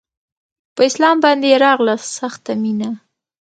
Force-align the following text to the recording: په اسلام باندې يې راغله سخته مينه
په 0.75 0.81
اسلام 0.89 1.17
باندې 1.25 1.47
يې 1.51 1.57
راغله 1.65 1.95
سخته 2.17 2.51
مينه 2.61 2.89